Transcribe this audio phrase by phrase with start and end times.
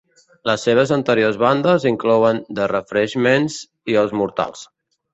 [0.49, 3.63] Les seves anteriors bandes inclouen The Refreshments
[3.95, 4.69] i els Mortals.